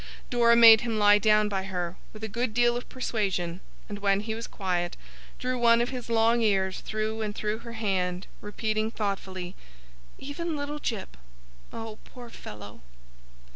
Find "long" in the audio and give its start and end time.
6.09-6.41